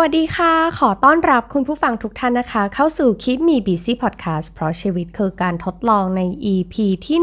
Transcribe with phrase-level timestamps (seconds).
[0.00, 6.22] วัสดีค่ะ ขอต้อนรับคุณผู้ฟังทุกท่านนะคะ เข้าสู่ Keep Me Busy Podcast เพราะชีวิตคือการทดลองใน
[6.54, 6.74] EP
[7.06, 7.18] ที่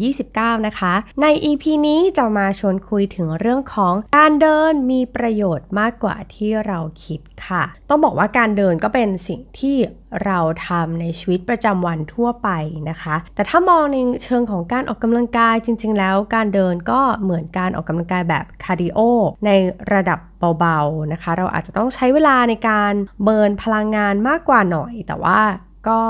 [0.00, 9.76] 129 นะคะ ใน EP นี้จะมาชวนคุยถึงเรื่องของการเดินมีประโยชน์มากกว่าที่เราคิดค่ะ ต้องบอกว่าการเดินก็เป็นสิ่งที่
[10.24, 12.48] เราทำในชีวิตประจำวันทั่วไป
[12.90, 18.98] นะคะ แต่ถ้ามองในเชิงของการออกกำลังกายจริง ๆ แล้วการเดินก็เหมือนการออกกำลังกายแบบ cardio
[19.46, 19.50] ใน
[19.92, 20.18] ระดับ
[20.58, 22.92] เบาๆนะคะ เราอาจจะต้องใช้เวลาในการ
[23.24, 25.40] burn พลังงานมากกว่าหน่อย แต่ว่า
[25.88, 26.00] ก็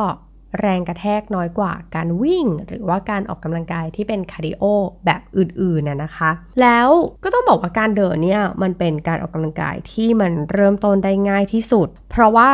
[0.60, 4.62] แรงกระแทกน้อยกว่าการวิ่ง หรือว่าการออกกำลังกายที่เป็น cardio
[5.06, 6.88] แบบอื่นๆน่ะนะคะ แล้ว
[7.24, 12.50] ก็ต้องบอกว่าการเดินเนี่ยมันเป็นการออกกำลังกายที่มันเริ่มต้นได้ง่ายที่สุด เพราะว่า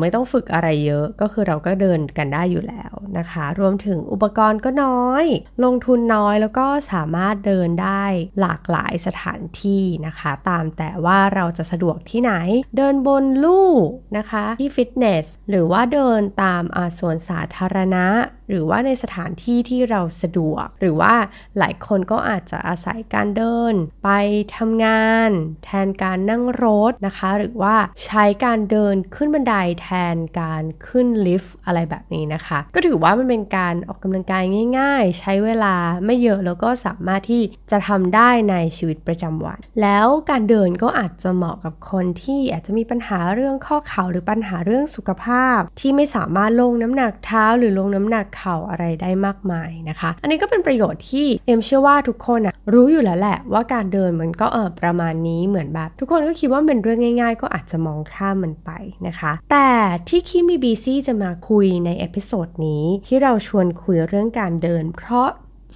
[0.00, 5.24] ไม่ต้องฝึกอะไรเยอะก็คือเราก็เดินกันได้อยู่แล้วนะคะ รวมถึงอุปกรณ์ก็น้อย
[5.64, 8.04] ลงทุนน้อยแล้วก็สามารถเดินได้
[8.40, 12.32] หลากหลายสถานที่นะคะ ตามแต่ว่าเราจะสะดวกที่ไหน
[12.76, 13.70] เดินบนลู่
[14.16, 16.62] นะคะที่ฟิตเนสหรือว่าเดินตาม
[16.98, 18.06] สวนสาธารณะ
[18.48, 21.14] หรือว่าในสถานที่ที่เราสะดวก หรือว่า
[21.58, 24.10] หลายคนก็อาจจะอาศัยการเดิน ไป
[24.56, 25.30] ทำงาน
[25.64, 34.42] แทนการนั่งรถนะคะ หรือว่าใช้การเดินขึ้นบันไดแทนการขึ้นลิฟต์อะไรแบบนี้นะคะ ก็ถือว่ามันเป็นการออกกำลังกาย
[34.78, 58.70] ง่าย ๆ ใช้เวลาไม่เยอะแล้วก็สามารถที่จะทำได้ในชีวิตประจำวัน แล้วการเดินก็อาจจะเหมาะกับคนที่อาจจะมีปัญหาเรื่องข้อเข่าหรือปัญหาเรื่องสุขภาพ ที่ไม่สามารถลงน้ำหนักเท้าหรือลงน้ำหนักเข่าอะไรได้มากมายนะคะ อันนี้ก็เป็นประโยชน์ที่เอ็มเชื่อว่าทุกคนนะรู้อยู่แล้วแหละว่าการเดินมันก็เออประมาณนี้เหมือนแบบทุกคนก็คิดว่าเป็นเรื่องง่าย ๆ ก็อาจจะมองข้ามมันไป
[59.06, 59.68] นะคะ แต่
[60.08, 65.28] ที่ Keep Me Busy จะมาคุยใน episode นี้ที่เราชวนคุยเรื่องการเดิน เพราะ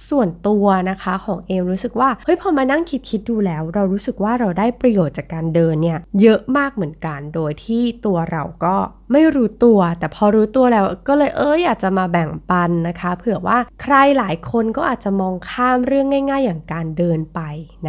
[0.09, 8.75] ส่วนตัวนะคะของเอมรู้สึกว่าเฮ้ยพอมานั่งคิดคิดดูแล้ว เรารู้สึกว่าเราได้ประโยชน์จากการเดินเนี่ยเยอะมากเหมือนกันโดยที่ตัวเราก็
[9.11, 17.39] ไม่รู้ตัว แต่พอรู้ตัวแล้วก็เลยเอออยากจะมาแบ่งปันนะคะ เผื่อว่าใครหลายคนก็อาจจะมองข้ามเรื่องง่าย ๆ อย่างการเดินไป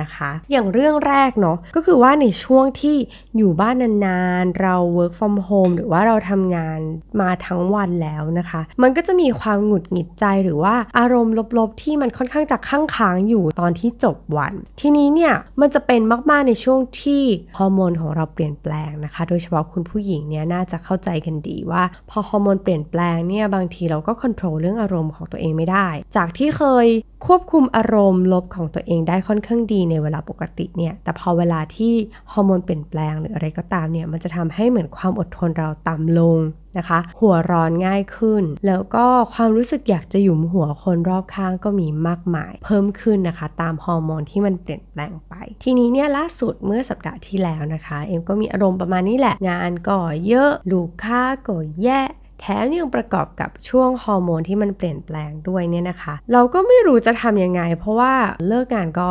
[0.00, 2.96] นะคะ อย่างเรื่องแรกเนาะก็คือว่าในช่วงที่
[3.36, 3.74] อยู่บ้าน
[4.06, 6.80] นานๆ เรา work from home หรือว่าเราทำงาน
[7.20, 16.00] มาทั้งวันแล้วนะคะ มันก็จะมีความหงุดหงิดใจหรือว่าอารมณ์ลบๆ ที่มันค่อนข้างจะข้างค้างอยู่ตอนที่จบวัน ทีนี้เนี่ยมันจะเป็น
[16.30, 17.22] มากๆในช่วงที่
[17.58, 26.86] ฮอร์โมนของเราเปลี่ยนแปลงนะคะ โดยเฉพาะคุณผู้หญิงเนี่ยน่าจะเข้าใจกันดีว่า พอฮอร์โมนเปลี่ยนแปลงเนี่ยบางทีเราก็ควบคุมเรื่องอารมณ์ของตัวเองไม่ได้ จากที่เคย
[27.26, 31.92] ควบคุมอารมณ์ลบของตัวเองได้ค่อนข้างดีในเวลาปกติเนี่ย แต่พอเวลาที่
[32.32, 36.38] ฮอร์โมนเปลี่ยนแปลงหรืออะไรก็ตามเนี่ย มันจะทำให้เหมือนความอดทนเราต่ำลง
[36.78, 49.98] นะคะ หัวร้อนง่ายขึ้น แล้วก็ความรู้สึกอยากจะหยุมหัวคนรอบข้างก็มีมากมาย เพิ่มขึ้นนะคะ ตามฮอร์โมนที่มันเปลี่ยนแปลงไป ทีนี้เนี่ยล่าสุดเมื่อสัปดาห์ที่แล้วนะคะ เอ็มก็มีอารมณ์ประมาณนี้แหละ งานก็
[50.28, 52.02] เยอะ ลูกค้าก็แย่
[52.40, 58.12] แถมยังประกอบกับช่วงฮอร์โมนที่มันเปลี่ยนแปลงด้วยเนี่ยนะคะ เราก็ไม่รู้จะทำยังไง เพราะว่า
[58.46, 59.10] เลิกงานก็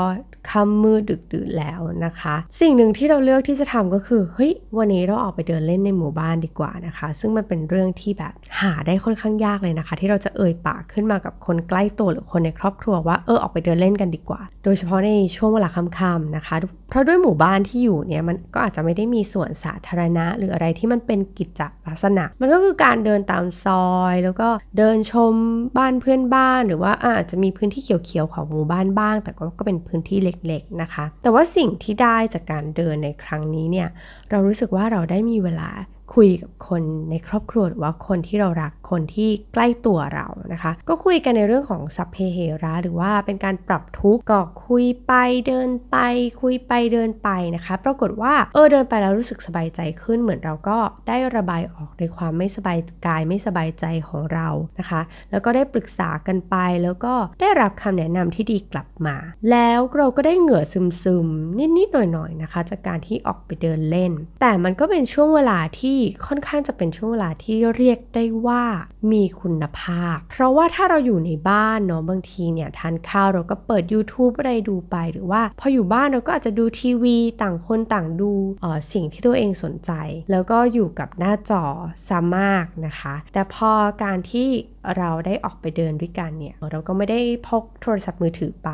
[0.50, 16.56] ค่ำมืดดึกดื่นแล้วนะคะ สิ่งหนึ่งที่เราเลือกที่จะทำก็คือเฮ้ยวันนี้เราออกไปเดินเล่นในหมู่บ้านดีกว่านะคะ ซึ่งมันเป็นเรื่องที่แบบหาได้ค่อนข้างยากเลยนะคะ ที่เราจะเอ่ยปากขึ้นมากับคนใกล้ตัวหรือคนในครอบครัวว่าเออออกไปเดินเล่นกันดีกว่า โดยเฉพาะในช่วงเวลาค่ำๆนะคะ
[16.90, 25.34] เพราะด้วยหมู่บ้านที่อยู่เนี่ยมันก็อาจจะไม่ได้มีส่วนสาธารณะ หรืออะไรที่มันเป็นกิจลักษณะ มันก็คือการเดินตามซอย แล้วก็เดินชม
[25.78, 33.88] บ้านเพื่อนบ้าน หรือว่าอาจจะมีพื้นที่เขียวๆของหมู่บ้านบ้าง แต่ก็เป็นพื้นที่เล็กๆนะคะ แต่ว่าสิ่งที่ได้จากการเดินในครั้งนี้เนี่ย
[34.30, 35.70] เรารู้สึกว่าเราได้มีเวลา
[36.16, 45.14] คุยกับคนในครอบครัวหรือว่าคนที่เรารักคนที่ใกล้ตัวเรานะคะ ก็คุยกันในเรื่องของสัพเพเหระหรือว่าเป็นการปรับทุกข์ก็คุยไป
[45.48, 45.98] เดินไป
[46.42, 50.78] คุยไปเดินไปนะคะ ปรากฏว่าเออเดินไปแล้วรู้สึกสบายใจขึ้นเหมือนเราก็
[51.08, 54.48] ได้ระบายออกในความไม่สบายกายไม่สบายใจของเรา
[54.80, 59.16] นะคะ แล้วก็ได้ปรึกษากันไปแล้วก็ได้รับคำแนะนำที่ดีกลับมา
[59.52, 68.64] แล้วเราก็ได้เหงื่อซึมๆนิดๆหน่อยๆนะคะ จากการที่ออกไปเดินเล่น แต่มันก็เป็นช่วงเวลาที่ค่อนข้างจะเป็นช่วงเวลาที่เรียกได้ว่า
[69.12, 78.32] มีคุณภาพ เพราะว่าถ้าเราอยู่ในบ้านเนาะบางทีเนี่ยทานข้าวเราก็เปิด YouTube อะไรดูไปหรือว่า พออยู่บ้านเราก็อาจจะดูทีวีต่างคนต่างดู
[78.64, 79.92] ออสิ่งที่ตัวเองสนใจ
[80.32, 81.64] แล้วก็อยู่กับหน้าจอ
[82.08, 83.72] ซามากนะคะ แต่พอ
[84.04, 84.50] การที่
[84.98, 88.70] เราได้ออกไปเดินด้วยกันเนี่ย เราก็ไม่ได้พกโทรศัพท์มือถือไป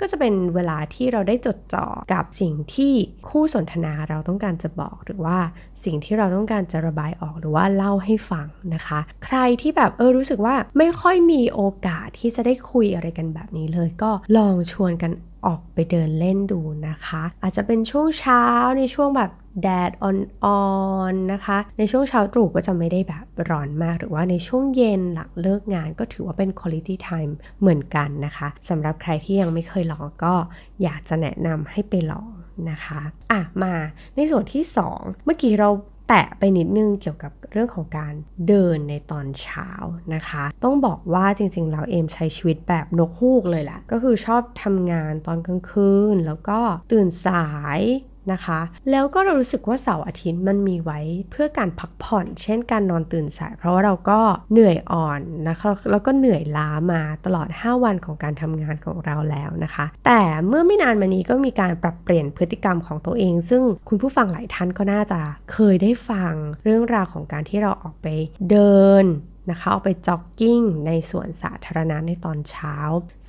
[0.00, 2.92] ก็จะเป็นเวลาที่เราได้จดจ่อกับสิ่งที่
[3.28, 5.38] คู่สนทนาเราต้องการจะบอก หรือว่า
[5.84, 15.12] สิ่งที่เราต้องการจะระบายออกหรือว่าเล่าให้ฟังนะคะ ใครที่แบบเออรู้สึกว่าไม่ค่อยมีโอกาสที่จะได้คุยอะไรกันแบบนี้เลย ก็ลองชวนกัน
[15.46, 18.44] ออกไปเดินเล่นดูนะคะ อาจจะเป็นช่วงเช้า
[18.78, 19.30] ในช่วงแบบ
[19.62, 20.62] แดดอ่อ
[21.12, 30.34] นๆนะคะ ในช่วงเช้าตรู่ก็จะไม่ได้แบบร้อนมาก หรือว่าในช่วงเย็นหลังเลิกงานก็ถือว่าเป็น quality time เหมือนกันนะคะสำหรับใครที่ยังไม่เคยลองก็
[30.82, 32.32] อยากจะแนะนำให้ไปลอง
[32.70, 33.00] นะคะ
[33.32, 33.74] อะมา
[34.16, 35.70] ในส่วนที่ 2 เมื่อกี้เรา
[36.08, 38.14] แตะไปนิดนึงเกี่ยวกับเรื่องของการ
[38.48, 39.70] เดินในตอนเช้า
[40.14, 46.58] นะคะ ต้องบอกว่าจริงๆ เราเอมใช้ชีวิตแบบนกฮูกเลยแหละ ก็คือชอบทำงานตอนกลางคืน แล้วก็
[46.92, 47.46] ตื่นสา
[47.78, 47.80] ย
[48.32, 51.00] นะคะ แล้วก็เรารู้สึกว่าเสาร์อาทิตย์มันมีไว้
[51.30, 54.20] เพื่อการพักผ่อน เช่นการนอนตื่นสาย เพราะว่าเราก็
[54.52, 65.20] เหนื่อยอ่อนนะคะแล้วก็เหนื่อยล้ามาตลอด 5 วันของการทำงานของเราแล้วนะคะ แต่เมื่อไม่นานมานี้ก็มีการปรับเปลี่ยนพฤติกรรมของตัวเอง ซึ่งคุณผู้ฟังหลายท่านก็น่าจะ
[65.52, 66.32] เคยได้ฟัง
[66.64, 68.06] เรื่องราวของการที่เราออกไป
[68.50, 69.06] เดิน
[69.50, 72.76] นะคะออกไปจ็อกกิ้งในสวนสาธารณะในตอนเช้า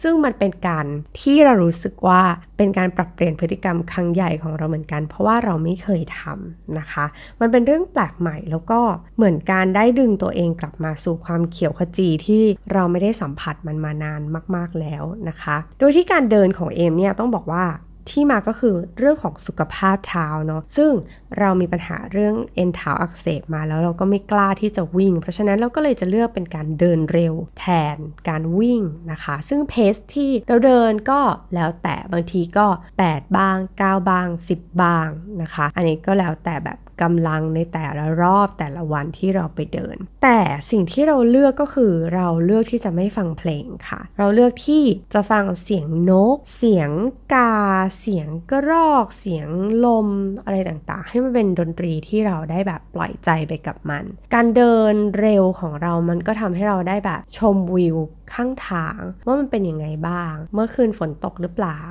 [0.01, 0.85] ซึ่งมันเป็นการ
[1.19, 2.21] ที่เรารู้สึกว่า
[2.57, 7.05] เป็นการปรับเปลี่ยนพฤติกรรมครั้งใหญ่ของเราเหมือนกัน เพราะว่าเราไม่เคยทำนะคะ
[7.39, 8.79] มันเป็นเรื่องแปลกใหม่แล้วก็
[9.17, 12.43] เหมือนการได้ดึงตัวเองกลับมาสู่ความเขียวขจีที่
[12.73, 14.21] เราไม่ได้สัมผัสมันมานาน
[14.55, 17.65] มาก ๆแล้วนะคะ โดยที่การเดินของเอมเนี่ยต้องบอกว่า
[18.11, 20.91] ที่มาก็คือเรื่องของสุขภาพเท้าเนาะซึ่ง
[21.39, 27.65] เรามีปัญหาเรื่องเอ็นเท้าอักเสบมาแล้วเราก็ไม่กล้าที่จะวิ่ง เพราะฉะนั้นเราก็เลยจะเลือกเป็นการเดินเร็วแท
[27.95, 27.97] น
[28.29, 28.81] การวิ่ง
[29.11, 31.21] นะคะ ซึ่งเพสที่เราเดินก็
[31.55, 32.67] แล้วแต่บางทีก็
[33.01, 35.07] 8 บ้าง 9 บ้าง 10 บ้าง
[35.41, 40.39] นะคะ อันนี้ก็แล้วแต่แบบ กำลังในแต่ละรอบแต่ละวันที่เราไปเดิน แต่
[40.71, 44.83] สิ่งที่เราเลือกก็คือเราเลือกที่จะไม่ฟังเพลงค่ะ เราเลือกที่
[45.13, 46.91] จะฟังเสียงนก เสียง
[47.33, 47.55] กา
[47.99, 49.47] เสียงกระรอก เสียง
[49.85, 50.07] ลม
[50.43, 54.03] อะไรต่างๆ ให้มันเป็นดนตรีที่เราได้แบบปล่อยใจไปกับมัน
[54.33, 57.97] การเดินเร็วของเรามันก็ทำให้เราได้แบบชมวิว
[58.33, 61.81] ข้างทาง ว่ามันเป็นยังไงบ้าง เมื่อคืนฝนตกหรือเปล่า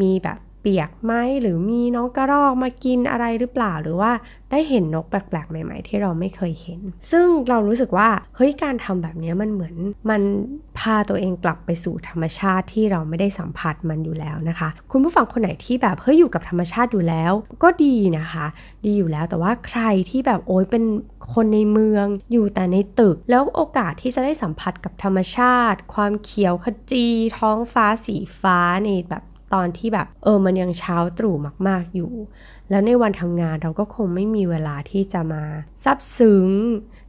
[0.00, 4.12] มีแบบ เปียกไหมหรือมีน้องกระรอกมากินอะไรหรือเปล่า หรือว่า
[4.50, 6.80] ได้เห็นนกแปลกๆใหม่ ๆ ที่เราไม่เคยเห็น
[7.10, 9.74] ซึ่งเรารู้สึกว่าเฮ้ยการทำแบบนี้มันเหมือน
[10.10, 10.22] มัน
[10.78, 17.32] พาตัวเองกลับไปสู่ธรรมชาติที่เราไม่ได้สัมผัสมันอยู่แล้วนะคะ คุณผู้ฟังคนไหนที่แบบเฮ้ยอยู่กับธรรมชาติอยู่แล้ว
[17.62, 18.46] ก็ดีนะคะ
[18.84, 20.84] ดีอยู่แล้วแต่ว่าใครที่แบบโอ้ยเป็น
[21.34, 27.06] คนในเมืองอยู่แต่ในตึก แล้วโอกาสที่จะได้สัมผัสกับธรรมชาติ ความเขียวขจี
[27.38, 29.22] ท้องฟ้าสีฟ้าในแบบ
[29.54, 31.36] ตอนที่แบบเออมันยังเช้าตรู่
[31.68, 32.12] มากๆอยู่
[32.70, 35.42] แล้วในวันทำงานเราก็คงไม่มีเวลาที่จะมา
[35.84, 36.46] ซับซึ้ง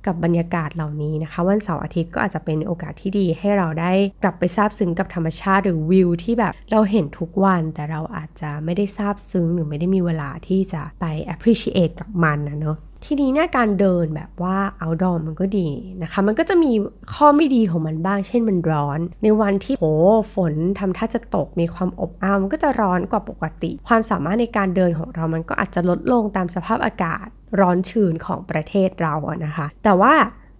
[0.05, 3.91] กับบรรยากาศเหล่านี้นะคะ วันเสาร์อาทิตย์ก็อาจจะเป็นโอกาสที่ดีให้เราได้
[4.23, 15.69] กลับไปซาบซึ้งกับธรรมชาติหรือวิวที่แบบเราเห็นทุกวันแต่เราอาจจะไม่ได้ซาบซึ้งหรือไม่ได้มีเวลาที่จะไป appreciate กับมันนะเนาะ ทีนี้เนี่ยการเดินแบบว่าเอาดอมมันก็ดี
[16.03, 16.71] นะคะ มันก็จะมี
[17.13, 19.85] ข้อไม่ดีของมันบ้าง เช่นมันร้อน ในวันที่โห
[20.33, 27.25] ฝนทำท่าจะตกมีความอบอ้าวมันก็จะร้อนกว่าปกติ ความสามารถในการเดินของเรามันก็อาจจะลดลงตามสภาพอากาศ
[27.59, 30.13] ร้อนชื้นของประเทศเราอะนะคะ แต่ว่า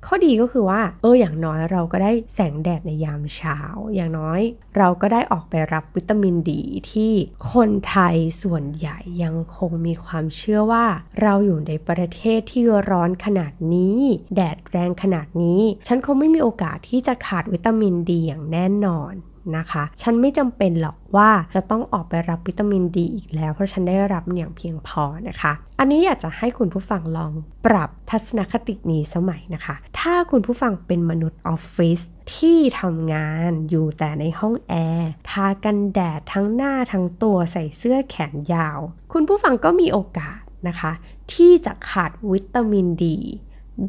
[0.06, 3.58] ข้อดีก็คือว่า เอออย่างน้อยเราก็ได้แสงแดดในยามเช้า
[3.96, 4.42] อย่างน้อย
[4.78, 7.12] เราก็ได้ออกไปรับวิตามินดีที่
[7.52, 10.86] คนไทยส่วนใหญ่ยังคงมีความเชื่อว่า
[11.22, 13.98] เราอยู่ในประเทศที่ร้อนขนาดนี้
[14.36, 19.14] แดดแรงขนาดนี้ ฉันคงไม่มีโอกาสที่จะขาดวิตามินดีอย่างแน่นอน
[19.58, 27.32] นะคะ ฉันไม่จำเป็นหรอกว่าจะต้องออกไปรับวิตามินดีอีกแล้ว เพราะฉันได้รับอย่างเพียงพอนะคะ อันนี้อยากจะให้คุณผู้ฟังลอง
[27.66, 32.00] ปรับทัศนคตินี้สมัยนะคะ ถ้าคุณผู้ฟังเป็นมนุษย์ออฟฟิศ
[32.36, 38.80] ที่ทำงานอยู่แต่ในห้องแอร์ทากันแดดทั้งหน้าทั้งตัวใส่เสื้อแขนยาว
[39.14, 40.92] คุณผู้ฟังก็มีโอกาสนะคะ
[41.34, 43.18] ที่จะขาดวิตามินดี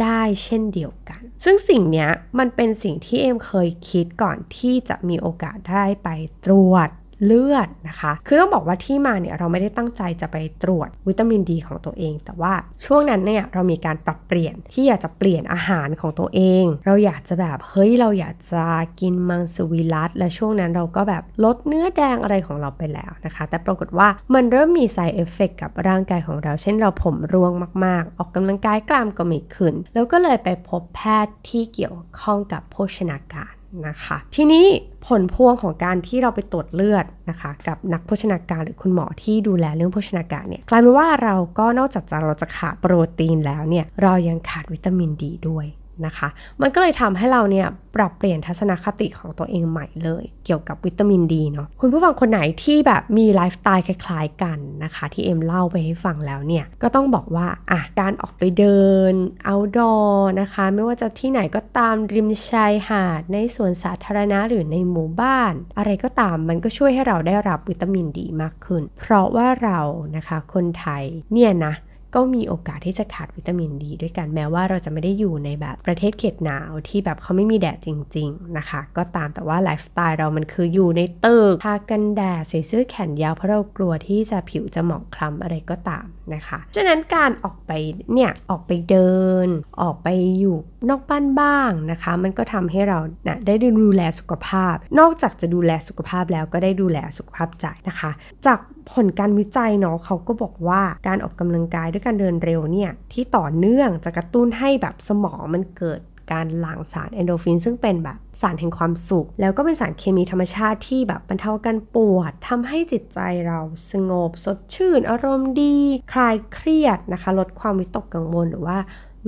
[0.02, 2.08] ได้เช่นเดียวกัน ซึ่งสิ่งนี้
[2.38, 6.08] มันเป็นสิ่งที่เอ็มเคยคิดก่อนที่จะมีโอกาสได้ไป
[6.44, 6.88] ตรวจ
[7.24, 12.52] เลือดนะคะ คือต้องบอกว่าที่มาเนี่ยเราไม่ได้ตั้งใจจะไปตรวจวิตามินดีของตัวเอง แต่ว่า
[12.84, 18.64] ช่วงนั้นเนี่ยเรามีการปรับเปลี่ยนที่อยากจะเปลี่ยนอาหารของตัวเอง เราอยากจะแบบเฮ้ยเราอยากจะ
[19.00, 27.52] กินมังสวิรัตและช่วงนั้นเราก็แบบลดเนื้อแดงอะไรของเราไปแล้วนะคะ แต่ปรากฏว่ามันเริ่มมีไซเอฟเฟกกับร่างกายของเรา เช่นเราผมร่วง
[27.84, 33.54] มากๆ ออกกำลังกายกล้ามก็ไม่ขึ้น แล้วก็เลยไปพบแพทย์ที่เกี่ยวข้องกับโภชนาการ
[33.86, 34.66] นะคะ ทีนี้
[35.06, 45.66] ผลพวงของการที่เราไปตรวจเลือดนะคะ กับนักโภชนาการหรือคุณหมอที่ดูแลเรื่องโภชนาการเนี่ยกลายเป็นว่าเราก็นอกจากจะเราจะขาดโปรตีนแล้วเนี่ยเรายังขาดวิตามินดีด้วย
[46.06, 46.28] นะคะ
[46.60, 58.80] มันก็เลยทำให้เราเนี่ยปรับเปลี่ยนทัศนคติของตัวเองใหม่เลย เกี่ยวกับวิตามินดีเนาะคุณผู้ฟังคนไหนที่แบบมีไลฟ์สไตล์คล้ายๆกันนะคะ ที่เอ็มเล่าไปให้ฟังแล้วเนี่ยก็ต้องบอกว่าอะการออกไปเดิ
[59.12, 59.14] น
[59.48, 69.78] outdoor นะคะ ไม่ว่าจะที่ไหนก็ตามริมชายหาด ในสวนสาธารณะหรือในหมู่บ้าน อะไรก็ตามมันก็ช่วยให้เราได้รับวิตามินดีมากขึ้น เพราะว่าเรา
[70.16, 71.74] นะคะคนไทยเนี่ยนะ
[72.14, 87.72] ก็มีโอกาสที่จะขาดวิตามินดีด้วยกันแม้ว่าเราจะไม่ได้อยู่ในแบบประเทศเขตหนาวที่แบบเขาไม่มีแดดจริง ๆนะคะ ก็ตามแต่ว่าไลฟ์สไตล์เรามันคืออยู่ในตึกทากันแดดใส่เสื้อแขนยาวเพราะเรากลัวที่จะผิวจะหมองคล้ำอะไรก็ตามนะคะฉะนั้นการออกไป
[88.12, 89.10] เนี่ยออกไปเดิ
[89.46, 89.48] น
[89.82, 90.56] ออกไปอยู่
[90.90, 98.10] นอกบ้านบ้างนะคะ มันก็ทำให้เรานะได้ดูแลสุขภาพ นอกจากจะดูแลสุขภาพแล้วก็ได้ดูแลสุขภาพใจนะคะ
[98.46, 98.58] จาก
[98.90, 106.00] ผลการวิจัยเนาะเขาก็บอกว่าการออกกำลังกายด้วยการเดินเร็วเนี่ยที่ต่อเนื่องจะกระตุ้นให้แบบสมองมันเกิด
[106.32, 113.60] การหลั่งสารเอนโดฟินซึ่งเป็นแบบสารแห่งความสุข แล้วก็เป็นสารเคมีธรรมชาติที่แบบบรรเทาการปวดทำให้จิตใจเรา
[113.90, 115.76] สงบสดชื่น อารมณ์ดี
[116.12, 118.78] คลายเครียดนะคะ ลดความวิตกกังวลหรือว่า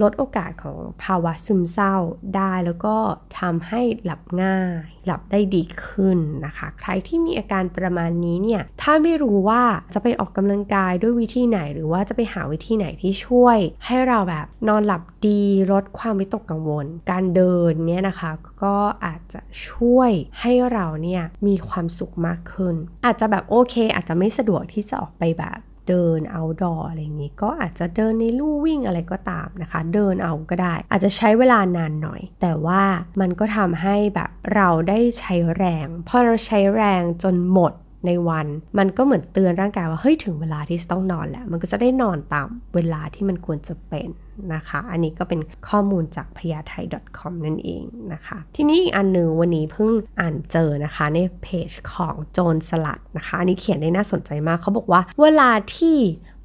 [0.03, 1.95] ลดโอกาสของภาวะซึมเศร้า
[2.37, 2.97] ได้แล้วก็
[3.41, 9.63] ทำให้หลับง่าย หลับได้ดีขึ้นนะคะ ใครที่มีอาการประมาณนี้เนี่ย ถ้าไม่รู้ว่า
[9.95, 15.41] จะไปออกกำลังกายด้วยวิธีไหน หรือว่าจะไปหาวิธีไหนที่ช่วย ให้เราแบบนอนหลับดี
[15.73, 18.31] ลดความวิตกกังวล การเดินเนี่ยนะคะ
[18.63, 20.11] ก็อาจจะช่วย
[20.41, 22.75] ให้เราเนี่ยมีความสุขมากขึ้น
[23.05, 32.83] อาจจะแบบโอเค อาจจะไม่สะดวกที่จะออกไปแบบ เดินเอาดออะไรอย่างนี้ ก็อาจจะเดินในลู่วิ่งอะไรก็ตามนะคะ เดินเอาก็ได้ อาจจะใช้เวลานานหน่อย แต่ว่า
[33.21, 37.73] มันก็ทำให้แบบเราได้ใช้แรงพอเราใช้แรงจนหมด
[38.07, 38.47] ในวัน
[38.79, 44.09] มันก็เหมือนเตือนร่างกายว่าเฮ้ยถึงเวลาที่จะต้องนอนแล้ว มันก็จะได้นอนตามเวลาที่มันควรจะเป็น
[44.55, 46.85] นะคะ อันนี้ก็เป็นข้อมูลจากพยาไทย
[47.19, 47.83] .com นั่นเอง
[48.13, 55.97] นะคะ ทีนี้อีกอันหนึ่งวันนี้เพิ่งอ่านเจอนะคะในเพจของโจนสลัดนะคะ อันนี้เขียนได้น่าสนใจมากเขาบอกว่า เวลาที่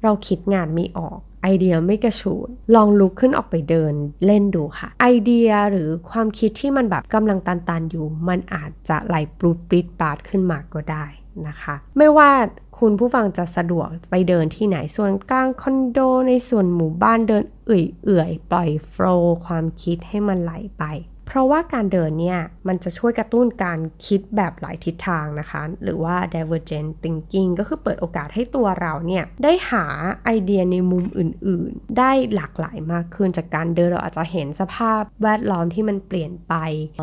[0.02, 3.94] เราคิดงานไม่ออกไอเดียไม่กระชูดลองลุกขึ้นออกไปเดิน
[4.26, 11.04] เล่นดูค่ะ ไอเดียหรือความคิดที่มันแบบกำลังตันๆอยู่ มันอาจจะไหลปลุดปลิดปาดขึ้นมาก็ได้
[11.48, 12.30] นะคะ ไม่ว่า
[12.78, 20.84] คุณผู้ฟังจะสะดวกไปเดินที่ไหนส่วนกลางคอนโดในส่วนหมู่บ้านเดินเอื่อยๆ ปล่อยโฟล์ความคิดให้มันไหลไป
[21.30, 29.84] เพราะว่าการเดินเนี่ย มันจะช่วยกระตุ้นการคิดแบบหลายทิศทางนะคะ หรือว่า divergent thinking ก็คือเปิดโอกาสให้ตัวเราเนี่ย ได้หา
[30.24, 36.54] ไอเดียในมุมอื่นๆ ได้หลากหลายมากขึ้นจากการเดินเราอาจจะเห็นสภาพแวดล้อมที่มันเปลี่ยนไป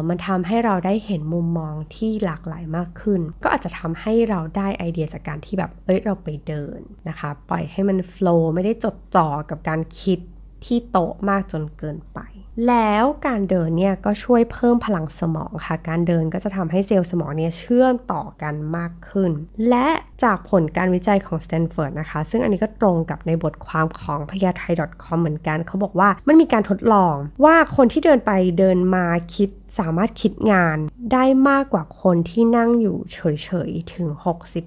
[0.09, 6.79] มันทำให้เราได้เห็นมุมมองที่หลากหลายมากขึ้น ก็อาจจะทำให้เราได้ไอเดียจากการที่แบบ เอ้ย เราไปเดิน
[7.09, 10.19] นะคะ ปล่อยให้มัน flow ไม่ได้จดจ่อกับการคิด
[10.65, 10.97] ที่โต
[11.29, 12.19] มากจนเกินไป
[12.67, 19.31] แล้วการเดินเนี่ยก็ช่วยเพิ่มพลังสมองค่ะ การเดินก็จะทำให้เซลล์สมองเนี่ยเชื่อมต่อกันมากขึ้น
[19.69, 19.87] และ
[20.23, 24.73] จากผลการวิจัยของสแตนฟอร์ดนะคะ ซึ่งอันนี้ก็ตรงกับในบทความของพญาไท
[25.03, 29.49] .com เหมือนกัน เขาบอกว่ามันมีการทดลองว่าคนที่เดินไปเดินมาคิด
[29.79, 30.77] สามารถคิดงาน
[31.13, 34.07] ได้มากกว่าคนที่นั่งอยู่เฉยๆ ถึง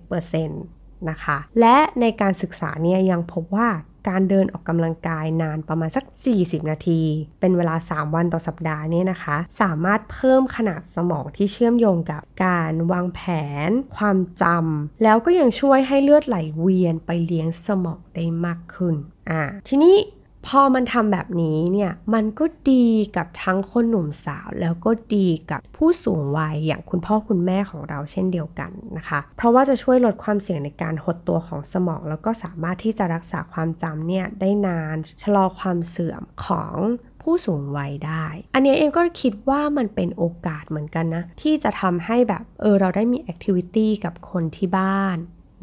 [0.00, 3.68] 60%นะคะ และในการศึกษาเนี่ยยังพบว่า
[4.08, 6.04] การเดินออกกำลังกายนานประมาณสัก
[6.36, 7.02] 40 นาที
[7.40, 13.20] เป็นเวลา 3 วันต่อสัปดาห์เนี่ยนะคะ สามารถเพิ่มขนาดสมองที่เชื่อมโยงกับการวางแผ
[13.68, 18.94] น ความจำแล้วก็ยังช่วยให้เลือดไหลเวียนไปเลี้ยงสมองได้มากขึ้น
[19.30, 19.96] อ่าทีนี้
[20.46, 36.74] พอมันทำแบบนี้เนี่ยมันก็ดีกับทั้งคนหนุ่มสาว แล้วก็ดีกับผู้สูงวัยอย่างคุณพ่อคุณแม่ของเราเช่นเดียวกันนะคะ เพราะว่าจะช่วยลดความเสี่ยงในการหดตัวของสมอง แล้วก็สามารถที่จะรักษาความจำเนี่ยได้นานชะลอความเสื่อมของ
[37.22, 45.16] ผู้สูงวัยได้ อันนี้เองก็คิดว่ามันเป็นโอกาสเหมือนกันนะ ที่จะทำให้แบบเออเราได้มีแอคทิวิตี้กับคนที่บ้าน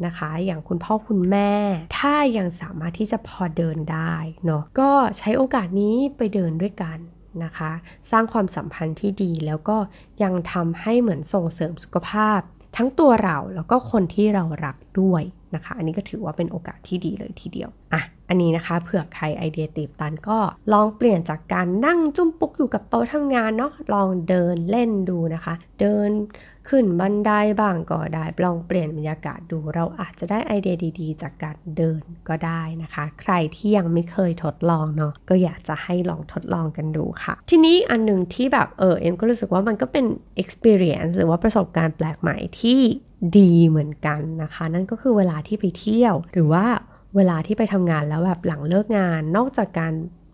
[0.06, 1.52] นะคะ อย่างคุณพ่อคุณแม่
[1.98, 4.14] ถ้ายังสามารถที่จะพอเดินได้
[4.46, 6.98] เนาะก็ใช้โอกาสนี้ไปเดินด้วยกัน
[7.44, 7.70] นะคะ
[8.10, 9.76] สร้างความสัมพันธ์ที่ดีแล้วก็
[10.22, 12.40] ยังทำให้เหมือนส่งเสริมสุขภาพ
[12.76, 15.22] ทั้งตัวเราแล้วก็คนที่เรารักด้วย
[15.54, 20.38] นะคะ อันนี้ก็ถือว่าเป็นโอกาสที่ดีเลยทีเดียวอะ อันนี้นะคะเผื่อใครไอเดียตีบตันก็
[20.72, 26.10] ลองเปลี่ยนจากการนั่งจุ้มปุกอยู่กับโต๊ะทำงานเนาะลองเดินเล่นดูนะคะ เดิน
[26.68, 40.04] ขึ้นบันไดบ้างก็ได้ลองเปลี่ยนบรรยากาศดู เราอาจจะได้ไอเดียดีๆ จากการเดินก็ได้นะคะ ใครที่ยังไม่เคยทดลองเนาะก็อยากจะให้ลองทดลองกันดูค่ะ ทีนี้อันหนึ่งที่แบบเออเอ็มก็รู้สึกว่ามันก็เป็น
[40.42, 42.80] experience หรือว่าประสบการณ์แปลกใหม่ที่
[43.38, 46.66] ดีเหมือนกันนะคะ นั่นก็คือเวลาที่ไปเที่ยวหรือว่า
[47.18, 49.92] เวลาที่ไปทำงานแล้วแบบหลังเลิกงาน นอกจากการ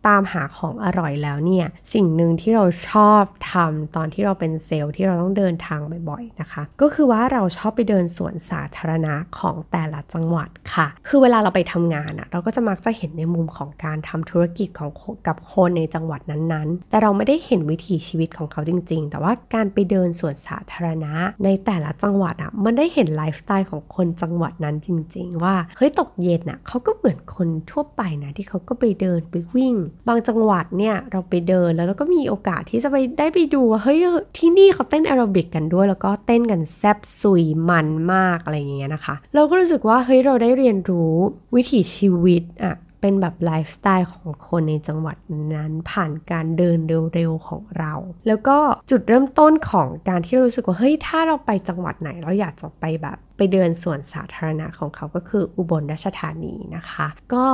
[0.08, 5.80] ตามหาของอร่อยแล้วเนี่ย สิ่งหนึ่งที่เราชอบทำตอนที่เราเป็นเซลล์ที่เราต้องเดินทาง
[6.10, 14.90] บ่อยๆนะคะ ก็คือว่าเราชอบไปเดินสวนสาธารณะของแต่ละจังหวัดค่ะ คือเวลาเราไปทำงานอะเราก็จะมักจะเห็นในมุมของการทำธุรกิจของ
[15.26, 21.12] กับคนในจังหวัดนั้นๆ แต่เราไม่ได้เห็นวิถีชีวิตของเขาจริง ๆ แต่ว่าการไปเดินสวนสาธารณะ
[21.44, 29.74] ในแต่ละจังหวัดอะมันได้เห็นไลฟ์สไตล์ของคนจังหวัดนั้นจริง ๆ ว่าเฮ้ยตกเย็นอะเขาก็เหมือนคนทั่วไปนะที่เขาก็ไปเดินไปวิ่ง
[30.08, 33.98] บางจังหวัดเนี่ยเราไปเดินแล้วเราก็มีโอกาสที่จะไปได้ไปดูว่าเฮ้ย
[34.38, 41.14] ที่นี่เขาเต้นแอโรบิกกันด้วย แล้วก็เต้นกันแซบสุยมันมากอะไรอย่างเงี้ยนะคะ เราก็รู้สึกว่าเฮ้ยเราได้เรียนรู้
[41.54, 45.16] วิถีชีวิตอะเป็นแบบไลฟ์สไตล์ของคนในจังหวัด
[45.54, 46.78] นั้นผ่านการเดิน
[47.14, 47.92] เร็วๆของเรา
[48.26, 48.56] แล้วก็
[48.90, 57.46] จุดเริ่มต้นของการที่รู้สึกว่าเฮ้ยถ้าเราไปจังหวัดไหนเราอยากจะไปแบบไปเดินสวนสาธารณะของเขาก็คืออุบลราชธานีนะคะ ก็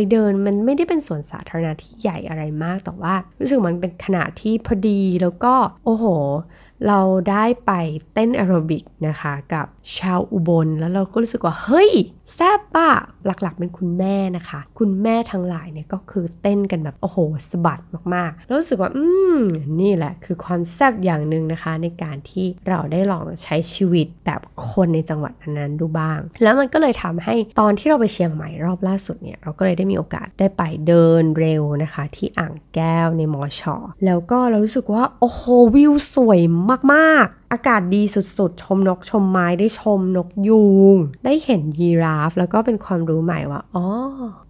[0.00, 6.04] ไปเดินมันไม่ได้เป็นสวนสาธารณะที่ใหญ่อะไรมาก แต่ว่ารู้สึกมันเป็นขนาดที่พอดีแล้วก็โอ้โห
[6.86, 7.00] เรา
[7.30, 7.72] ได้ไป
[8.12, 9.66] เต้นแอโรบิกนะคะกับ
[9.98, 11.90] ชาวอุบลแล้วเราก็รู้สึกว่าเฮ้ย
[12.34, 12.92] แซบปะ
[13.26, 17.18] หลักๆเป็นคุณแม่นะคะ คุณแม่ทั้งหลายเนี่ยก็คือเต้นกันแบบโอ้โห
[17.50, 17.80] สะบัด
[18.14, 19.04] มากๆ แล้วรู้สึกว่า อื
[19.36, 19.38] ม
[19.80, 35.42] นี่แหละคือความแซบอย่างหนึ่งนะคะ ในการที่เราได้ลองใช้ชีวิตแบบคนในจังหวัดนั้นๆดูบ้าง แล้วมันก็เลยทำให้ตอนที่เราไปเชียงใหม่รอบล่าสุดเนี่ยเราก็เลยได้มีโอกาสได้ไปเดินเร็วนะคะ ที่อ่างแก้วในมอชอแล้วก็เรารู้สึกว่าโอ้โห
[35.74, 36.40] วิวสวย
[36.94, 40.64] มากๆ อากาศดีสุดๆ ชมนกชมไม้ได้ชมนกยู
[40.94, 43.84] ง ได้เห็นยีราฟ แล้วก็เป็นความรู้ใหม่ว่าอ๋อ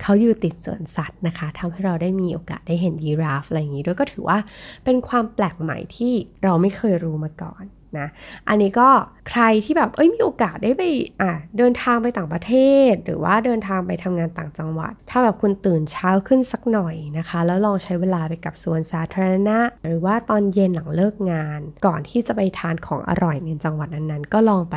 [0.00, 4.38] เขาอยู่ติดสวนสัตว์นะคะทำให้เราได้มีโอกาสได้เห็นยีราฟอะไรอย่างนี้ด้วยก็ถือว่า
[4.84, 6.12] เป็นความแปลกใหม่ที่
[6.42, 7.64] เราไม่เคยรู้มาก่อน
[7.98, 8.06] นะ
[8.48, 8.88] อันนี้ก็
[9.30, 10.82] ใครที่แบบเอ้ยมีโอกาสได้ไป
[11.20, 12.52] อะเดินทางไปต่างประเท
[12.90, 24.76] ศ หรือว่าเดินทางไปทำงานต่างจังหวัด ถ้าแบบคุณตื่นเช้าขึ้นสักหน่อยนะคะ แล้วลองใช้เวลาไปกับสวนสาธารณะ หรือว่าตอนเย็นหลังเลิกงาน ก่อนที่จะไปทานของอร่อยในจังหวัดนั้นๆ ก็ลองไป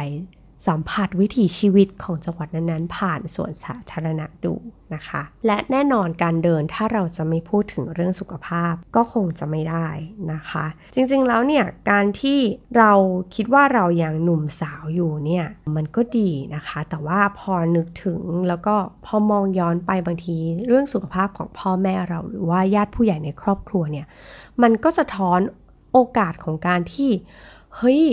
[0.68, 4.54] สัมผัสวิถีชีวิตของจังหวัดนั้นๆ ผ่านสวนสาธารณะดู
[4.96, 9.88] นะคะ และแน่นอนการเดินถ้าเราจะไม่พูดถึงเรื่องสุขภาพก็คงจะไม่ได้
[10.34, 10.66] นะคะ
[10.96, 12.40] จริงๆแล้วเนี่ยการที่
[12.78, 12.92] เรา
[13.36, 20.36] คิดว่าเรายังหนุ่มสาวอยู่เนี่ยมันก็ดีนะคะ แต่ว่าพอนึกถึงแล้วก็พอมองย้อนไปบางที
[20.68, 24.06] เรื่องสุขภาพของพ่อแม่เราหรือว่าญาติผู้ใหญ่ในครอบครัวเนี่ย
[24.62, 25.40] มันก็สะท้อน
[25.92, 27.10] โอกาสของการที่
[27.78, 28.04] เฮ้ย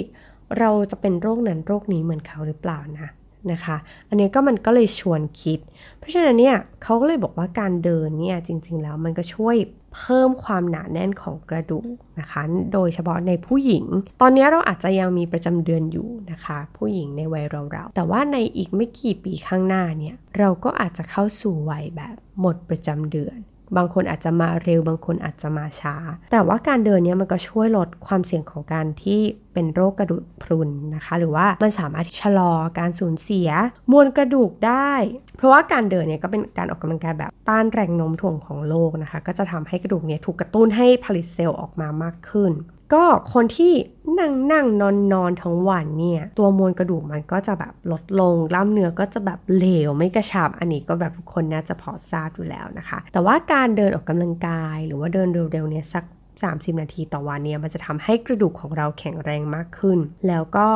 [0.58, 3.08] เราจะเป็นโรคนั้นโรคนี้เหมือนเขาหรือเปล่านะ
[3.52, 3.76] นะคะ
[4.08, 5.58] อันนี้ก็มันก็เลยชวนคิด
[5.98, 9.56] เพราะฉะนั้นเนี่ยเขาก็เลยบอกว่าการเดินเนี่ยจริง ๆ แล้วมันก็ช่วย
[9.96, 11.86] เพิ่มความหนาแน่นของกระดูก
[12.20, 13.84] นะคะ โดยเฉพาะในผู้หญิง
[14.20, 23.38] ตอนนี้เราอาจจะยังมีประจำเดือนอยู่นะคะ ผู้หญิงในวัยเราๆแต่ว่าในอีกไม่กี่ปีข้างหน้าเนี่ยเราก็อาจจะเข้าสู่วัยแบบหมดประจำเดือน
[23.76, 25.94] บางคนอาจจะมาเร็ว บางคนอาจจะมาช้า
[26.32, 29.20] แต่ว่าการเดินเนี้ยมันก็ช่วยลดความเสี่ยงของการที่
[29.52, 33.48] เป็นโรคกระดูกพรุนนะคะ หรือว่ามันสามารถชะลอการสูญเสีย
[33.92, 34.92] มวลกระดูกได้
[35.36, 42.52] เพราะว่าการเดินเนี่ยก็เป็นการออกกำลังกายแบบต้านแรงโน้มถ่วงของโลกนะคะ ก็จะทำให้กระดูกเนี่ยถูกกระตุ้นให้ผลิตเซลล์ออกมามากขึ้น
[42.94, 43.72] ก็คนที่
[44.18, 56.04] นั่งนั่งนอนนอนทั้งวันเนี่ย ตัวมวลกระดูกมันก็จะแบบลดลงกล้ามเนื้อก็จะแบบเหลวไม่กระชับ อันนี้ก็แบบทุกคนน่าจะพอทราบอยู่แล้วนะคะ แต่ว่าการเดินออกกำลังกาย หรือว่าเดินเร็วๆเนี่ยสัก
[56.42, 59.98] 30 นาทีต่อวันเนี่ยมันจะทำให้กระดูกของเราแข็งแรงมากขึ้น
[60.28, 60.68] แล้วก็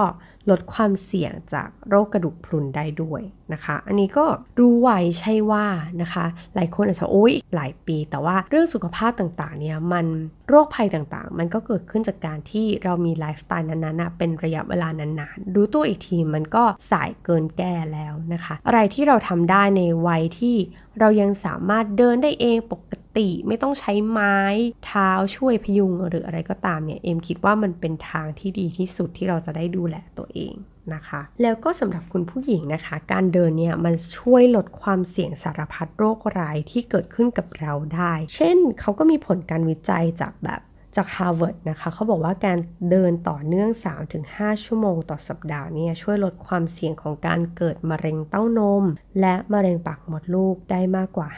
[0.50, 4.26] ลดความเสี่ยงจากโรคกระดูกพรุนได้ด้วยนะคะ อันนี้ก็
[4.59, 5.66] รู้ไว้ใช่ว่า
[6.02, 6.24] นะคะ
[6.55, 10.07] หลายคนอาจจะโอ้ยหลายปี แต่ว่าเรื่องสุขภาพต่างๆเนี่ยมัน
[10.48, 20.57] โรคภัยต่างๆ มันก็เกิดขึ้นจากการที่เรามีไลฟ์สไตล์นั้นๆเป็นระยะเวลานานๆ รู้ตัวอีกทีมันก็สายเกินแก้แล้วนะคะ อะไรที่เราทำได้ในวัยที่
[20.98, 22.81] เรายังสามารถเดินได้เองปก
[23.16, 24.38] ติ ไม่ต้องใช้ไม้
[24.87, 30.55] เท้าช่วยพยุงหรืออะไรก็ตามเนี่ยเอ็มคิดว่ามันเป็นทางที่ดีที่สุดที่เราจะได้ดูแลตัวเอง
[30.94, 40.61] นะคะ แล้วก็สำหรับคุณผู้หญิงนะคะ การเดินเนี่ยมันช่วยลดความเสี่ยงสารพัดโรคร้ายที่เกิดขึ้นกับเราได้ เช่นเขาก็มีผลการวิจัยจากแบบ
[40.96, 42.59] จาก Harvard นะคะเขาบอกว่าการ
[42.90, 43.70] เดินต่อเนื่อง
[44.16, 48.85] 3-5 ชั่วโมงต่อสัปดาห์เนี่ยช่วยลดความเสี่ยงของการเกิดมะเร็งเต้านม
[49.20, 51.28] และมะเร็งปากมดลูกได้มากกว่า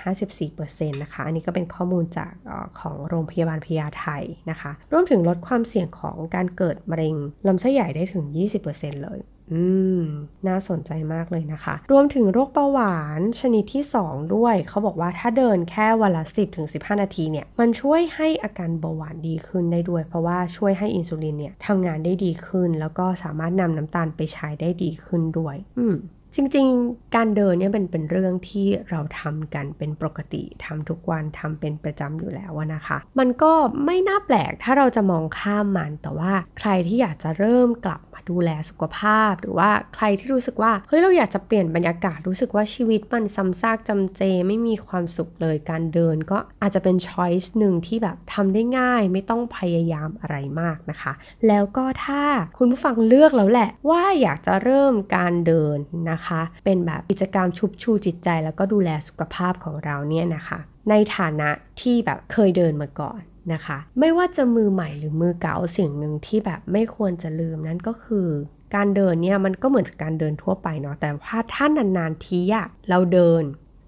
[0.46, 7.14] 54%นะคะ อันนี้ก็เป็นข้อมูลจากอของโรงพยาบาลพยาไทยนะคะ รวมถึงลดความเสี่ยงของการเกิดมะเร็ง
[7.46, 8.24] ลำไส้ใหญ่ได้ถึง
[8.64, 9.20] 20%เลย
[9.52, 9.62] อื
[10.00, 10.00] ม
[10.48, 25.96] น่าสนใจมากเลยนะคะ รวมถึงโรคเบาหวานชนิดที่ 2 ด้วย เขาบอกว่าถ้าเดินแค่วันละ 10ถึง15 นาทีเนี่ย มันช่วยให้อาการเบาหวานดีขึ้นได้ด้วย เพราะว่าช่วยให้อินซูลินเนี่ยทำงานได้ดีขึ้น แล้วก็สามารถนำน้ำตาลไปใช้ได้ดีขึ้นด้วย อืม
[26.36, 33.52] จริงๆ การเดินเนี่ยเป็นเป็นเรื่องที่เราทำกันเป็นปกติทำทุกวันทำเป็นประจำอยู่แล้วนะคะ มันก็
[33.86, 51.12] ไม่น่าแปลกถ้าเราจะมองข้ามมัน แต่ว่าใครที่อยากจะเริ่มกลับ ดูแลสุขภาพ หรือว่าใครที่รู้สึกว่าเฮ้ยเราอยากจะเปลี่ยนบรรยากาศรู้สึกว่าชีวิตมันซ้ำซากจำเจไม่มีความสุขเลยการเดิน ก็อาจจะเป็นช้อยส์หนึ่งที่แบบทำได้ง่ายไม่ต้องพยายามอะไรมากนะคะ
[51.48, 52.22] แล้วก็ถ้า
[52.58, 55.78] คุณผู้ฟังเลือกแล้วแหละว่าอยากจะเริ่มการเดิน
[56.10, 60.58] นะคะ เป็นแบบกิจกรรมชุบชูจิตใจ แล้วก็ดูแลสุขภาพของเราเนี่ยนะคะ
[60.90, 63.20] ในฐานะที่แบบเคยเดินมาก่อน
[63.52, 68.28] นะคะ ไม่ว่าจะมือใหม่หรือมือเก่าสิ่งหนึ่งที่แบบไม่ควรจะลืมนั่นก็คือ
[68.74, 73.42] การเดินเนี่ยมันก็เหมือนกับการเดินทั่วไปเนาะแต่ว่าถ้านานๆทีอะเราเดิน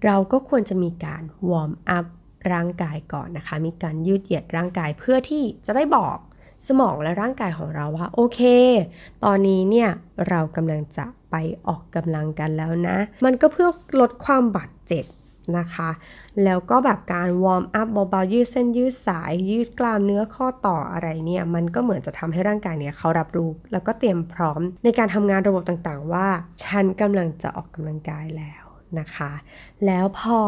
[0.05, 2.05] เราก็ควรจะมีการวอร์มอัพ
[2.51, 6.17] ร่างกายก่อนนะคะ มีการยืดเหยียดร่างกายเพื่อที่จะได้บอก
[6.67, 8.39] สมองและร่างกายของเราว่าโอเค
[9.23, 9.89] ตอนนี้เนี่ย
[10.29, 11.35] เรากำลังจะไป
[11.67, 15.05] ออกกำลังกันแล้วนะ มันก็เพื่อลดความบาดเจ็บ
[15.57, 15.89] นะคะ
[16.43, 26.27] แล้วก็แบบการ warm up เบาๆยืดเส้นยืดสาย ยืดกล้ามเนื้อข้อต่ออะไรเนี่ย มันก็เหมือนจะทำให้ร่างกายเนี่ยเขารับรู้ แล้วก็เตรียมพร้อมในการทำงานระบบต่างๆ ว่า
[26.63, 28.65] ฉันกำลังจะออกกำลังกายแล้ว
[28.99, 29.31] นะคะ
[29.85, 30.41] แล้วพอ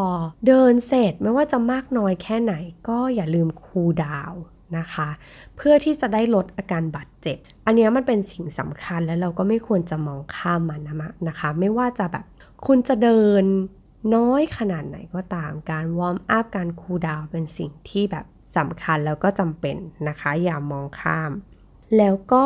[0.48, 2.54] เดินเสร็จไม่ว่าจะมากน้อยแค่ไหน
[2.90, 4.42] ก็อย่าลืมคูลดาวน์
[4.78, 5.10] นะคะ
[5.56, 12.26] เพื่อที่จะได้ลดอาการบาดเจ็บ อันนี้มันเป็นสิ่งสำคัญแล้วเราก็ไม่ควรจะมองข้ามมันนะนะคะ ไม่ว่าจะแบบ
[12.68, 13.44] คุณจะเดิน
[14.16, 18.26] น้อยขนาดไหนก็ตาม การวอร์มอัพการคูลดาวเป็นสิ่งที่แบบ
[18.58, 21.32] สำคัญแล้วก็จำเป็นนะคะ อย่ามองข้าม
[21.98, 22.46] แล้วก็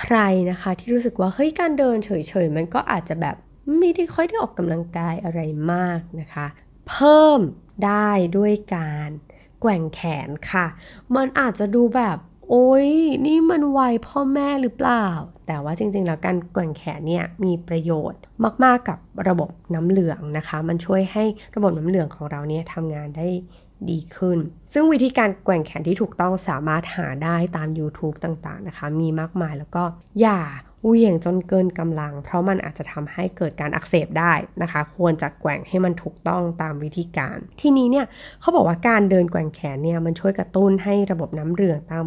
[0.00, 0.18] ใคร
[0.50, 2.10] นะคะที่รู้สึกว่าเฮ้ยการเดินเฉ
[2.44, 3.36] ยๆ มันก็อาจจะแบบ
[3.78, 5.40] ไม่ได้ค่อยได้ออกกำลังกายอะไร
[5.72, 6.46] มากนะคะ
[6.88, 7.40] เพิ่ม
[7.86, 9.10] ได้ด้วยการ
[9.60, 10.66] แกว่งแขนค่ะ
[11.16, 12.18] มันอาจจะดูแบบ
[12.50, 12.88] โอ้ย
[13.26, 15.06] นี่มันวัยพ่อแม่หรือเปล่า
[15.46, 18.20] แต่ว่าจริงๆ แล้วการแกว่งแขนเนี่ยมีประโยชน์
[18.64, 21.24] มากๆกับระบบน้ำเหลืองนะคะ มันช่วยให้
[21.56, 23.28] ระบบน้ำเหลืองของเราเนี่ยทำงานได้
[23.90, 24.38] ดีขึ้น
[24.72, 29.84] ซึ่งวิธีการแกว่งแขนที่ถูกต้องสามารถหาได้ตาม YouTube ต่างๆนะคะ มีมากมายแล้วก็
[30.20, 30.40] อย่า
[30.86, 38.06] เหวี่ยงจนเกินกำลัง เพราะมันอาจจะทำให้เกิดการอักเสบได้นะคะ ควรจะแกว่งให้มันถูกต้องตามวิธีการ ทีนี้เนี่ย
[38.40, 42.04] เขาบอกว่าการเดินแกว่งแขนเนี่ยมันช่วยกระตุ้นให้ระบบน้ำเหลืองตาม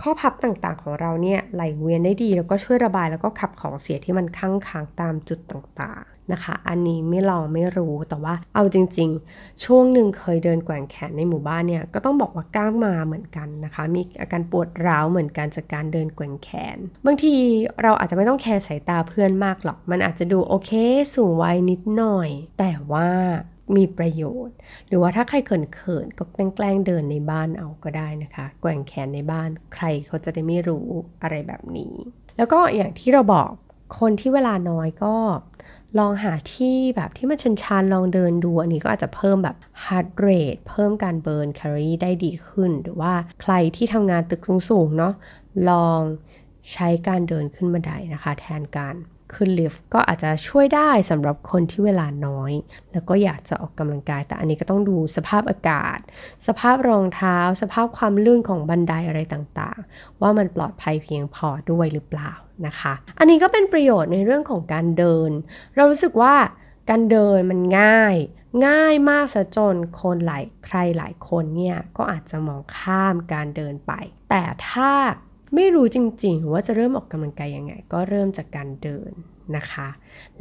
[0.00, 17.34] ข้อพับต่างๆของเราเนี่ยไหลเวียนได้ดี แล้วก็ช่วยระบายแล้วก็ขับของเสียที่มันค้างค้างตามจุดต่างๆ นะคะ อันนี้ไม่ลองไม่รู้แต่ว่าเอาจริง ๆ ช่วงหนึ่งเคยเดินแกว่งแขนในหมู่บ้านเนี่ยก็ต้องบอกว่ากล้างมาเหมือนกันนะคะ มีอาการปวดร้าวเหมือนกันจากการเดินแกว่งแขน บางที
[17.82, 20.70] เราอาจจะไม่ต้องแคร์สายตาเพื่อนมากหรอก มันอาจจะดูโอเค
[21.14, 23.08] สูงวัยนิดหน่อย แต่ว่า
[23.76, 26.24] มีประโยชน์ หรือว่าถ้าใครเขินๆก็
[26.56, 30.88] แกล้งเดินในบ้านเอาก็ได้นะคะ แกว่งแขนในบ้าน ใครเขาจะได้ไม่รู้
[31.22, 31.94] อะไรแบบนี้
[32.36, 33.50] แล้วก็อย่างที่เราบอก
[33.98, 35.14] คนที่เวลาน้อยก็
[35.98, 45.14] ลองหาที่แบบที่มันชันๆลองเดินดู อันนี้ก็อาจจะเพิ่มแบบ heart rate เพิ่มการ burn แคลอรี่ได้ดีขึ้น หรือว่าใครที่ทำงานตึกสูงๆเนาะ
[45.70, 46.00] ลอง
[46.72, 48.94] ใช้การเดินขึ้นบันไดนะคะ แทนการ
[49.34, 52.52] ขึ้นลิฟต์ก็อาจจะช่วยได้สำหรับคนที่เวลาน้อย
[52.92, 55.98] แล้วก็อยากจะออกกำลังกาย แต่อันนี้ก็ต้องดูสภาพอากาศ
[56.46, 62.32] สภาพรองเท้า สภาพความลื่นของบันไดอะไรต่างๆ ว่ามันปลอดภัยเพียงพอด้วยหรือเปล่า
[62.66, 65.30] นะคะ อันนี้ก็เป็นประโยชน์ในเรื่องของการเดิน
[65.76, 66.34] เรารู้สึกว่า
[66.90, 68.16] การเดินมันง่าย
[68.66, 73.92] ง่ายมากซะจนคนหลายใครหลายคนเนี่ยก็อาจจะมองข้ามการเดินไป
[74.30, 74.90] แต่ถ้า
[75.54, 79.12] ไม่รู้จริงๆ ว่าจะเริ่มออกกำลังกายยังไง ก็เริ่มจากการเดิน
[79.56, 79.88] นะคะ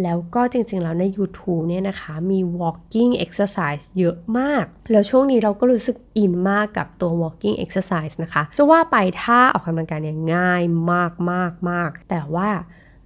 [0.03, 12.49] แล้วก็จริงๆ แล้วใน YouTube เนี่ยนะคะมี walking exercise เยอะมาก แล้วช่วงนี้เราก็รู้สึกอินมากกับตัว walking exercise นะคะ จะว่าไปถ้าออกกำลังกายเนี่ยง่ายมากมากมากแต่ว่า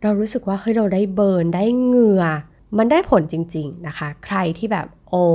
[0.02, 2.24] เรารู้สึกว่าเฮ้ยเราได้เบิร์นได้เหงื่อ
[2.78, 5.28] มันได้ผลจริง ๆ นะคะ ใครที่แบบโอ้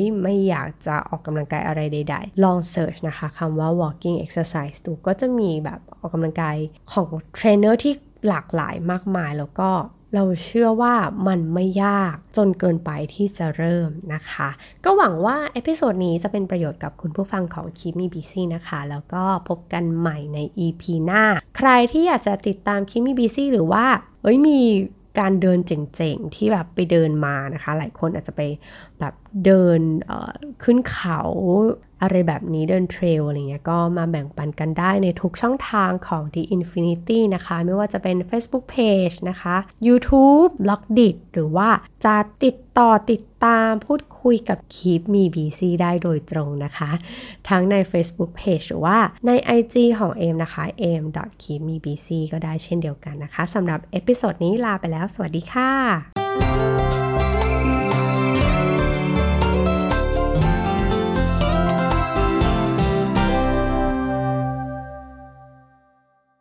[0.00, 6.56] ยไม่อยากจะออกกำลังกายอะไรใด ๆ ลอง search นะคะคำว่า walking exercise ดูก็จะมีแบบ ออกกำลังกาย
[6.92, 7.92] ของเทรนเนอร์ที่
[8.28, 9.70] หลากหลายมากมายแล้วก็
[10.14, 10.94] เราเชื่อว่า
[11.28, 14.48] มันไม่ยากจนเกินไปที่จะเริ่มนะคะ
[14.84, 21.24] ก็หวังว่า episode นี้จะเป็นประโยชน์กับคุณผู้ฟังของคีมีบีซีนะคะ แล้วก็พบกันใหม่ใน EP หน้า
[21.56, 23.84] ใครที่อยากจะติดตามคีมีบีซีหรือว่า
[24.22, 24.60] เอ้ยมี
[25.18, 28.42] การเดินเจ๋งๆ ที่แบบไปเดินมานะคะ หลายคนอาจจะไป
[29.00, 29.80] แบบเดิน
[30.62, 31.20] ขึ้นเขา
[32.02, 39.56] อะไรแบบนี้เดินเทรลอะไรเงี้ยก็มาแบ่งปันกันได้ในทุกช่องทางของ The Infinity นะคะ ไม่ว่าจะเป็น Facebook Page นะคะ
[39.86, 41.68] YouTube b l o g d i t หรือว่า
[42.04, 46.90] จะติดต่อติดตามพูดคุยกับ Keep Me BC ได้โดยตรงนะคะ
[47.48, 50.64] ทั้งใน Facebook Page หรือว่าใน IG ของเอมนะคะ
[51.02, 51.04] m
[51.42, 57.07] keep me bc ก็ได้เช่นเดียวกันนะคะสำหรับเอพิโซดนี้ลาไปแล้ว สวัสดีค่ะ